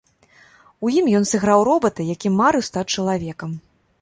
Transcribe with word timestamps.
У 0.87 0.93
ім 1.01 1.05
ён 1.19 1.27
сыграў 1.31 1.59
робата, 1.69 2.01
які 2.15 2.33
марыў 2.39 2.67
стаць 2.71 2.89
чалавекам. 2.95 3.51